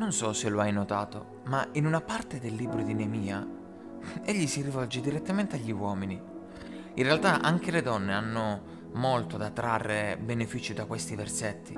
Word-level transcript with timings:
Non 0.00 0.12
so 0.12 0.32
se 0.32 0.48
lo 0.48 0.62
hai 0.62 0.72
notato, 0.72 1.42
ma 1.44 1.68
in 1.72 1.84
una 1.84 2.00
parte 2.00 2.40
del 2.40 2.54
libro 2.54 2.82
di 2.82 2.94
Nemia, 2.94 3.46
egli 4.24 4.46
si 4.46 4.62
rivolge 4.62 5.02
direttamente 5.02 5.56
agli 5.56 5.72
uomini. 5.72 6.18
In 6.94 7.04
realtà 7.04 7.42
anche 7.42 7.70
le 7.70 7.82
donne 7.82 8.14
hanno 8.14 8.62
molto 8.94 9.36
da 9.36 9.50
trarre 9.50 10.16
beneficio 10.18 10.72
da 10.72 10.86
questi 10.86 11.14
versetti, 11.14 11.74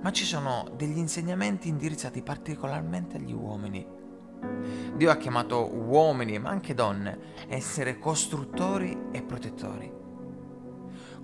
ma 0.00 0.12
ci 0.12 0.24
sono 0.24 0.70
degli 0.76 0.98
insegnamenti 0.98 1.66
indirizzati 1.66 2.22
particolarmente 2.22 3.16
agli 3.16 3.32
uomini. 3.32 3.84
Dio 4.94 5.10
ha 5.10 5.16
chiamato 5.16 5.68
uomini, 5.74 6.38
ma 6.38 6.50
anche 6.50 6.74
donne, 6.74 7.18
a 7.50 7.54
essere 7.56 7.98
costruttori 7.98 9.06
e 9.10 9.20
protettori. 9.22 9.92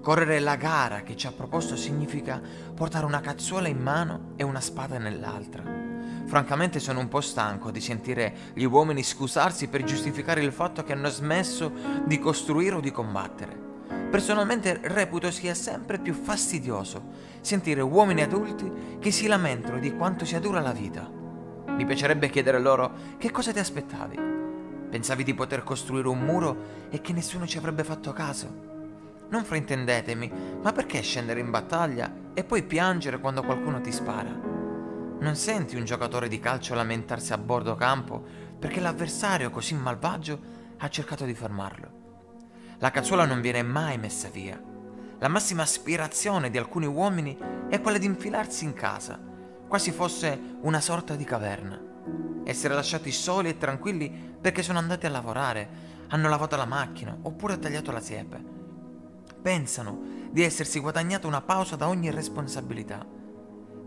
Correre 0.03 0.41
la 0.41 0.57
gara 0.57 1.03
che 1.03 1.17
ci 1.17 1.29
ha 1.29 1.33
proposto 1.33 1.77
significa 1.77 2.43
portare 2.75 3.07
una 3.07 3.21
cazzuola 3.21 3.69
in 3.69 3.79
mano 3.79 4.33
e 4.35 4.43
una 4.43 4.61
spada 4.61 4.99
nell'altra 4.99 5.90
Francamente 6.31 6.79
sono 6.79 7.01
un 7.01 7.09
po' 7.09 7.21
stanco 7.21 7.73
di 7.73 7.81
sentire 7.81 8.53
gli 8.55 8.63
uomini 8.63 9.03
scusarsi 9.03 9.67
per 9.67 9.83
giustificare 9.83 10.41
il 10.45 10.53
fatto 10.53 10.85
che 10.85 10.93
hanno 10.93 11.09
smesso 11.09 11.73
di 12.05 12.21
costruire 12.21 12.77
o 12.77 12.81
di 12.81 12.93
combattere. 12.93 13.59
Personalmente 14.09 14.79
reputo 14.81 15.29
sia 15.33 15.55
sempre 15.55 15.99
più 15.99 16.15
fastidioso 16.15 17.03
sentire 17.41 17.81
uomini 17.81 18.23
adulti 18.23 18.99
che 19.01 19.11
si 19.11 19.27
lamentano 19.27 19.81
di 19.81 19.93
quanto 19.97 20.25
sia 20.25 20.39
dura 20.39 20.61
la 20.61 20.71
vita. 20.71 21.11
Mi 21.67 21.85
piacerebbe 21.85 22.31
chiedere 22.31 22.61
loro 22.61 22.93
che 23.19 23.33
cosa 23.33 23.51
ti 23.51 23.59
aspettavi. 23.59 24.17
Pensavi 24.89 25.25
di 25.25 25.35
poter 25.35 25.65
costruire 25.65 26.07
un 26.07 26.21
muro 26.21 26.87
e 26.91 27.01
che 27.01 27.13
nessuno 27.13 27.45
ci 27.45 27.59
avrebbe 27.59 27.83
fatto 27.83 28.13
caso? 28.13 28.69
Non 29.31 29.43
fraintendetemi, 29.43 30.33
ma 30.63 30.71
perché 30.71 31.03
scendere 31.03 31.41
in 31.41 31.51
battaglia 31.51 32.15
e 32.33 32.45
poi 32.45 32.63
piangere 32.63 33.19
quando 33.19 33.43
qualcuno 33.43 33.81
ti 33.81 33.91
spara? 33.91 34.50
Non 35.21 35.37
senti 35.37 35.77
un 35.77 35.85
giocatore 35.85 36.29
di 36.29 36.41
calcio 36.41 36.75
lamentarsi 36.75 37.35
a 37.35 37.39
bordo 37.39 37.75
campo 37.75 38.25
perché 38.59 38.81
l'avversario 38.81 39.51
così 39.51 39.75
malvagio 39.75 40.41
ha 40.79 40.89
cercato 40.89 41.27
di 41.27 41.35
fermarlo. 41.35 41.99
La 42.79 42.91
cazzuola 42.91 43.27
non 43.27 43.43
viene 43.43 43.63
mai 43.63 43.99
messa 43.99 44.31
via. 44.31 44.59
La 45.19 45.29
massima 45.29 45.61
aspirazione 45.61 46.49
di 46.49 46.57
alcuni 46.57 46.87
uomini 46.87 47.37
è 47.69 47.83
quella 47.83 47.99
di 47.99 48.07
infilarsi 48.07 48.65
in 48.65 48.73
casa, 48.73 49.21
quasi 49.69 49.93
fosse 49.93 50.41
una 50.63 50.81
sorta 50.81 51.15
di 51.17 51.25
caverna. 51.25 51.79
Essere 52.45 52.73
lasciati 52.73 53.13
soli 53.13 53.51
e 53.51 53.59
tranquilli 53.59 54.09
perché 54.41 54.63
sono 54.63 54.79
andati 54.79 55.05
a 55.05 55.11
lavorare, 55.11 55.69
hanno 56.09 56.31
lavato 56.31 56.57
la 56.57 56.65
macchina 56.65 57.15
oppure 57.21 57.59
tagliato 57.59 57.93
la 57.93 58.01
siepe. 58.01 58.43
Pensano 59.43 60.01
di 60.31 60.43
essersi 60.43 60.81
guadagnato 60.81 61.29
una 61.29 61.43
pausa 61.43 61.77
da 61.77 61.89
ogni 61.89 62.11
responsabilità 62.11 63.19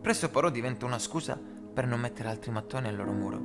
Presto 0.03 0.27
però 0.27 0.49
diventa 0.49 0.85
una 0.85 0.99
scusa 0.99 1.39
per 1.73 1.87
non 1.87 2.01
mettere 2.01 2.27
altri 2.27 2.51
mattoni 2.51 2.89
al 2.89 2.95
loro 2.97 3.13
muro. 3.13 3.41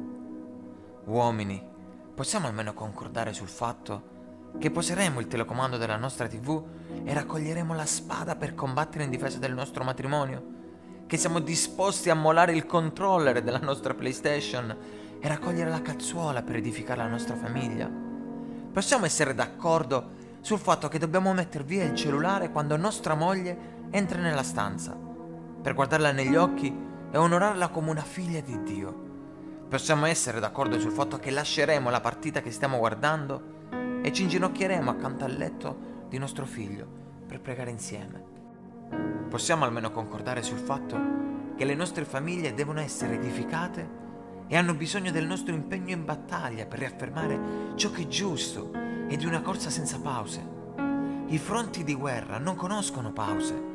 Uomini, 1.05 1.65
possiamo 2.13 2.49
almeno 2.49 2.75
concordare 2.75 3.33
sul 3.33 3.47
fatto 3.47 4.17
che 4.59 4.73
poseremo 4.73 5.21
il 5.21 5.29
telecomando 5.29 5.77
della 5.77 5.97
nostra 5.97 6.27
TV 6.27 6.61
e 7.05 7.15
raccoglieremo 7.15 7.77
la 7.77 7.87
spada 7.87 8.35
per 8.35 8.57
combattere 8.57 9.05
in 9.05 9.11
difesa 9.11 9.39
del 9.39 9.55
nostro 9.55 9.85
matrimonio? 9.85 10.43
Che 11.07 11.17
siamo 11.17 11.39
disposti 11.39 12.11
a 12.11 12.17
molare 12.17 12.55
il 12.55 12.67
controller 12.67 13.41
della 13.41 13.61
nostra 13.61 13.95
PlayStation 13.95 14.77
e 15.21 15.29
raccogliere 15.29 15.71
la 15.71 15.81
cazzuola 15.81 16.43
per 16.43 16.57
edificare 16.57 16.99
la 16.99 17.09
nostra 17.09 17.37
famiglia? 17.37 17.89
Possiamo 18.73 19.05
essere 19.05 19.33
d'accordo 19.33 20.11
sul 20.41 20.59
fatto 20.59 20.89
che 20.89 20.99
dobbiamo 20.99 21.33
mettere 21.33 21.63
via 21.63 21.85
il 21.85 21.95
cellulare 21.95 22.51
quando 22.51 22.77
nostra 22.77 23.15
moglie 23.15 23.77
entra 23.91 24.21
nella 24.21 24.43
stanza 24.43 25.07
per 25.61 25.75
guardarla 25.75 26.13
negli 26.13 26.37
occhi 26.37 26.87
e 27.11 27.17
onorarla 27.17 27.69
come 27.69 27.91
una 27.91 28.03
figlia 28.03 28.41
di 28.41 28.63
Dio. 28.63 29.07
Possiamo 29.69 30.07
essere 30.07 30.41
d'accordo 30.41 30.79
sul 30.79 30.93
fatto 30.93 31.19
che 31.19 31.31
lasceremo 31.31 31.91
la 31.91 32.01
partita 32.01 32.41
che 32.41 32.51
stiamo 32.51 32.79
guardando 32.79 33.57
e 34.03 34.13
ci 34.13 34.23
inginocchieremo 34.23 34.91
accanto 34.91 35.25
al 35.25 35.35
letto 35.35 36.07
di 36.09 36.19
nostro 36.19 36.47
figlio 36.47 36.87
per 37.27 37.41
pregare 37.41 37.71
insieme. 37.71 38.37
Possiamo 39.29 39.65
almeno 39.65 39.91
concordare 39.91 40.43
sul 40.43 40.59
fatto 40.59 40.97
che 41.55 41.65
le 41.65 41.75
nostre 41.75 42.05
famiglie 42.05 42.55
devono 42.55 42.81
essere 42.81 43.17
edificate 43.17 44.07
e 44.47 44.57
hanno 44.57 44.75
bisogno 44.75 45.11
del 45.11 45.27
nostro 45.27 45.53
impegno 45.55 45.93
in 45.93 46.05
battaglia 46.05 46.65
per 46.65 46.79
riaffermare 46.79 47.75
ciò 47.75 47.91
che 47.91 48.03
è 48.03 48.07
giusto 48.07 48.73
e 49.07 49.17
di 49.17 49.27
una 49.27 49.43
corsa 49.43 49.69
senza 49.69 50.01
pause. 50.01 50.57
I 51.27 51.37
fronti 51.37 51.85
di 51.85 51.95
guerra 51.95 52.39
non 52.39 52.55
conoscono 52.55 53.13
pause 53.13 53.68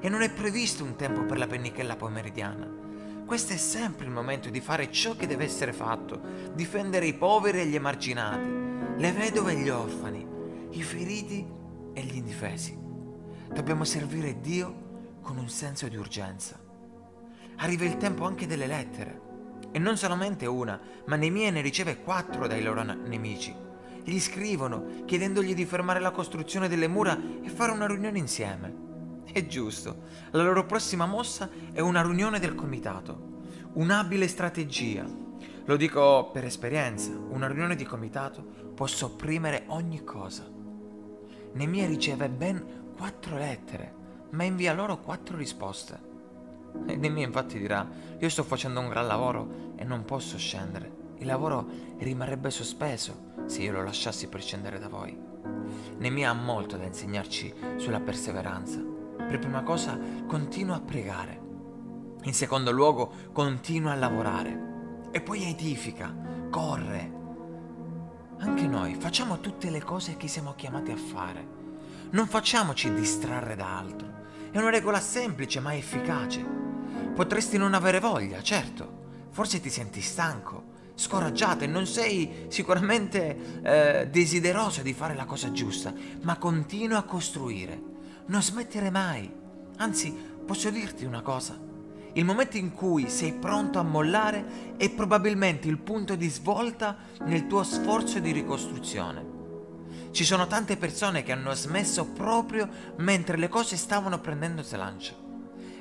e 0.00 0.08
non 0.08 0.22
è 0.22 0.30
previsto 0.30 0.84
un 0.84 0.96
tempo 0.96 1.24
per 1.24 1.38
la 1.38 1.46
pennichella 1.46 1.96
pomeridiana. 1.96 2.68
Questo 3.26 3.54
è 3.54 3.56
sempre 3.56 4.04
il 4.04 4.12
momento 4.12 4.50
di 4.50 4.60
fare 4.60 4.92
ciò 4.92 5.16
che 5.16 5.26
deve 5.26 5.44
essere 5.44 5.72
fatto, 5.72 6.20
difendere 6.54 7.06
i 7.06 7.14
poveri 7.14 7.60
e 7.60 7.66
gli 7.66 7.74
emarginati, 7.74 8.48
le 8.98 9.12
vedove 9.12 9.52
e 9.52 9.56
gli 9.56 9.68
orfani, 9.68 10.24
i 10.70 10.82
feriti 10.82 11.44
e 11.92 12.02
gli 12.02 12.16
indifesi. 12.16 12.78
Dobbiamo 13.52 13.84
servire 13.84 14.40
Dio 14.40 15.18
con 15.22 15.38
un 15.38 15.48
senso 15.48 15.88
di 15.88 15.96
urgenza. 15.96 16.56
Arriva 17.56 17.84
il 17.84 17.96
tempo 17.96 18.24
anche 18.26 18.46
delle 18.46 18.66
lettere. 18.66 19.20
E 19.72 19.78
non 19.78 19.96
solamente 19.96 20.46
una, 20.46 20.80
ma 21.06 21.16
Nemia 21.16 21.50
ne 21.50 21.62
riceve 21.62 22.02
quattro 22.02 22.46
dai 22.46 22.62
loro 22.62 22.82
nemici. 22.82 23.54
Gli 24.04 24.20
scrivono 24.20 25.02
chiedendogli 25.04 25.52
di 25.52 25.64
fermare 25.64 25.98
la 25.98 26.12
costruzione 26.12 26.68
delle 26.68 26.86
mura 26.86 27.18
e 27.42 27.48
fare 27.48 27.72
una 27.72 27.88
riunione 27.88 28.18
insieme. 28.18 28.85
È 29.32 29.46
giusto, 29.46 30.04
la 30.30 30.42
loro 30.42 30.64
prossima 30.64 31.04
mossa 31.04 31.50
è 31.72 31.80
una 31.80 32.00
riunione 32.00 32.38
del 32.38 32.54
comitato, 32.54 33.42
un'abile 33.74 34.28
strategia. 34.28 35.04
Lo 35.64 35.76
dico 35.76 36.30
per 36.32 36.44
esperienza, 36.44 37.10
una 37.10 37.46
riunione 37.46 37.74
di 37.74 37.84
comitato 37.84 38.42
può 38.74 38.86
sopprimere 38.86 39.64
ogni 39.66 40.04
cosa. 40.04 40.48
Nemia 41.52 41.86
riceve 41.86 42.30
ben 42.30 42.92
quattro 42.96 43.36
lettere, 43.36 43.94
ma 44.30 44.44
invia 44.44 44.72
loro 44.72 45.00
quattro 45.00 45.36
risposte. 45.36 45.98
Nemia 46.96 47.26
infatti 47.26 47.58
dirà, 47.58 47.86
io 48.18 48.28
sto 48.28 48.42
facendo 48.42 48.80
un 48.80 48.88
gran 48.88 49.06
lavoro 49.06 49.74
e 49.76 49.84
non 49.84 50.04
posso 50.04 50.38
scendere. 50.38 51.04
Il 51.18 51.26
lavoro 51.26 51.66
rimarrebbe 51.98 52.50
sospeso 52.50 53.32
se 53.46 53.62
io 53.62 53.72
lo 53.72 53.82
lasciassi 53.82 54.28
per 54.28 54.40
scendere 54.40 54.78
da 54.78 54.88
voi. 54.88 55.18
Nemia 55.98 56.30
ha 56.30 56.34
molto 56.34 56.76
da 56.76 56.84
insegnarci 56.84 57.52
sulla 57.76 58.00
perseveranza 58.00 58.94
per 59.26 59.38
prima 59.38 59.62
cosa 59.62 59.98
continua 60.26 60.76
a 60.76 60.80
pregare. 60.80 61.40
In 62.22 62.34
secondo 62.34 62.70
luogo 62.70 63.12
continua 63.32 63.92
a 63.92 63.96
lavorare. 63.96 65.08
E 65.10 65.20
poi 65.20 65.44
edifica, 65.44 66.14
corre. 66.50 67.12
Anche 68.38 68.66
noi 68.66 68.94
facciamo 68.94 69.40
tutte 69.40 69.70
le 69.70 69.82
cose 69.82 70.16
che 70.16 70.28
siamo 70.28 70.54
chiamati 70.54 70.90
a 70.90 70.96
fare. 70.96 71.54
Non 72.10 72.26
facciamoci 72.26 72.92
distrarre 72.92 73.56
da 73.56 73.78
altro. 73.78 74.24
È 74.50 74.58
una 74.58 74.70
regola 74.70 75.00
semplice 75.00 75.60
ma 75.60 75.74
efficace. 75.74 76.44
Potresti 77.14 77.58
non 77.58 77.74
avere 77.74 77.98
voglia, 77.98 78.42
certo. 78.42 79.04
Forse 79.30 79.60
ti 79.60 79.70
senti 79.70 80.00
stanco, 80.00 80.74
scoraggiato 80.94 81.64
e 81.64 81.66
non 81.66 81.86
sei 81.86 82.46
sicuramente 82.48 83.62
eh, 83.62 84.08
desideroso 84.08 84.82
di 84.82 84.92
fare 84.92 85.14
la 85.14 85.24
cosa 85.24 85.50
giusta, 85.50 85.92
ma 86.22 86.36
continua 86.36 86.98
a 86.98 87.04
costruire 87.04 87.94
non 88.26 88.42
smettere 88.42 88.90
mai. 88.90 89.32
Anzi, 89.76 90.12
posso 90.44 90.70
dirti 90.70 91.04
una 91.04 91.22
cosa. 91.22 91.58
Il 92.14 92.24
momento 92.24 92.56
in 92.56 92.72
cui 92.72 93.08
sei 93.10 93.32
pronto 93.34 93.78
a 93.78 93.82
mollare 93.82 94.74
è 94.78 94.90
probabilmente 94.90 95.68
il 95.68 95.78
punto 95.78 96.14
di 96.16 96.28
svolta 96.28 96.96
nel 97.24 97.46
tuo 97.46 97.62
sforzo 97.62 98.18
di 98.18 98.32
ricostruzione. 98.32 99.34
Ci 100.10 100.24
sono 100.24 100.46
tante 100.46 100.78
persone 100.78 101.22
che 101.22 101.32
hanno 101.32 101.52
smesso 101.52 102.06
proprio 102.06 102.68
mentre 102.96 103.36
le 103.36 103.48
cose 103.48 103.76
stavano 103.76 104.18
prendendo 104.18 104.62
slancio. 104.62 105.24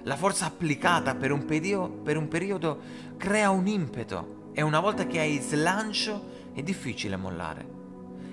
La 0.03 0.17
forza 0.17 0.45
applicata 0.45 1.15
per 1.15 1.31
un, 1.31 1.45
periodo, 1.45 1.89
per 1.89 2.17
un 2.17 2.27
periodo 2.27 2.79
crea 3.17 3.49
un 3.49 3.65
impeto 3.65 4.49
e 4.53 4.61
una 4.61 4.81
volta 4.81 5.07
che 5.07 5.19
hai 5.19 5.39
slancio 5.39 6.51
è 6.53 6.61
difficile 6.61 7.15
mollare. 7.15 7.65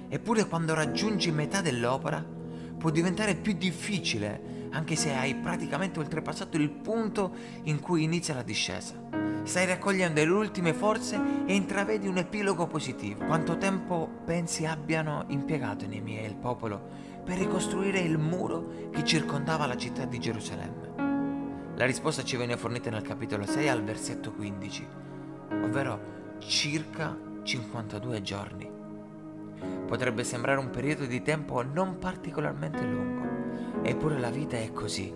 Eppure 0.09 0.47
quando 0.47 0.75
raggiungi 0.75 1.31
metà 1.31 1.61
dell'opera, 1.61 2.23
può 2.83 2.91
diventare 2.91 3.37
più 3.37 3.53
difficile 3.53 4.67
anche 4.73 4.97
se 4.97 5.15
hai 5.15 5.37
praticamente 5.37 6.01
oltrepassato 6.01 6.57
il 6.57 6.69
punto 6.69 7.31
in 7.63 7.79
cui 7.79 8.03
inizia 8.03 8.35
la 8.35 8.43
discesa. 8.43 8.95
Stai 9.45 9.67
raccogliendo 9.67 10.25
le 10.25 10.31
ultime 10.31 10.73
forze 10.73 11.21
e 11.47 11.55
intravedi 11.55 12.09
un 12.09 12.17
epilogo 12.17 12.67
positivo. 12.67 13.25
Quanto 13.25 13.57
tempo 13.57 14.11
pensi 14.25 14.67
abbiano 14.67 15.27
impiegato 15.29 15.87
Nemia 15.87 16.23
e 16.23 16.27
il 16.27 16.35
popolo 16.35 16.89
per 17.25 17.39
ricostruire 17.39 18.01
il 18.01 18.19
muro 18.19 18.89
che 18.91 19.05
circondava 19.05 19.67
la 19.67 19.77
città 19.77 20.05
di 20.05 20.19
Gerusalemme? 20.19 21.75
La 21.77 21.87
risposta 21.87 22.25
ci 22.25 22.37
viene 22.37 22.57
fornita 22.57 22.91
nel 22.91 23.03
capitolo 23.03 23.47
6 23.47 23.69
al 23.69 23.85
versetto 23.85 24.33
15, 24.33 24.89
ovvero 25.63 26.01
circa 26.39 27.17
52 27.45 28.23
giorni. 28.23 28.82
Potrebbe 29.87 30.25
sembrare 30.25 30.59
un 30.59 30.71
periodo 30.71 31.05
di 31.05 31.21
tempo 31.21 31.63
non 31.63 31.99
particolarmente 31.99 32.83
lungo, 32.83 33.83
eppure 33.83 34.19
la 34.19 34.31
vita 34.31 34.57
è 34.57 34.73
così. 34.73 35.15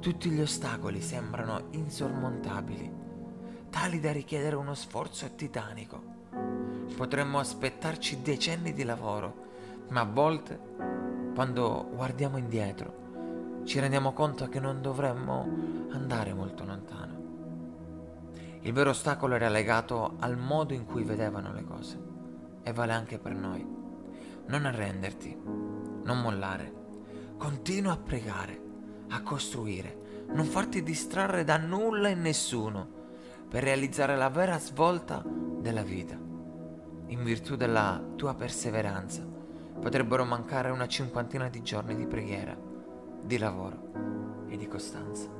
Tutti 0.00 0.30
gli 0.30 0.40
ostacoli 0.40 1.02
sembrano 1.02 1.66
insormontabili. 1.72 2.98
tali 3.68 4.00
da 4.00 4.10
richiedere 4.10 4.56
uno 4.56 4.74
sforzo 4.74 5.34
titanico. 5.34 6.02
Potremmo 6.96 7.38
aspettarci 7.38 8.22
decenni 8.22 8.72
di 8.72 8.82
lavoro, 8.82 9.48
ma 9.90 10.00
a 10.00 10.04
volte, 10.04 10.58
quando 11.34 11.88
guardiamo 11.94 12.38
indietro, 12.38 13.62
ci 13.64 13.78
rendiamo 13.78 14.12
conto 14.12 14.48
che 14.48 14.58
non 14.58 14.80
dovremmo 14.80 15.46
andare 15.92 16.32
molto 16.32 16.64
lontano. 16.64 17.18
Il 18.62 18.72
vero 18.72 18.90
ostacolo 18.90 19.34
era 19.34 19.48
legato 19.48 20.16
al 20.18 20.36
modo 20.36 20.72
in 20.72 20.84
cui 20.84 21.02
vedevano 21.04 21.52
le 21.52 21.64
cose 21.64 22.09
e 22.70 22.72
vale 22.72 22.92
anche 22.92 23.18
per 23.18 23.34
noi. 23.34 23.66
Non 24.46 24.64
arrenderti, 24.64 25.36
non 25.44 26.20
mollare, 26.20 26.72
continua 27.36 27.92
a 27.92 27.98
pregare, 27.98 28.60
a 29.10 29.22
costruire, 29.22 30.24
non 30.32 30.44
farti 30.44 30.82
distrarre 30.82 31.44
da 31.44 31.56
nulla 31.56 32.08
e 32.08 32.14
nessuno 32.14 32.98
per 33.48 33.62
realizzare 33.62 34.16
la 34.16 34.28
vera 34.28 34.58
svolta 34.58 35.22
della 35.24 35.82
vita. 35.82 36.16
In 37.06 37.24
virtù 37.24 37.56
della 37.56 38.02
tua 38.16 38.34
perseveranza 38.34 39.26
potrebbero 39.80 40.24
mancare 40.24 40.70
una 40.70 40.86
cinquantina 40.86 41.48
di 41.48 41.62
giorni 41.62 41.96
di 41.96 42.06
preghiera, 42.06 42.56
di 43.22 43.38
lavoro 43.38 44.46
e 44.48 44.56
di 44.56 44.68
costanza. 44.68 45.39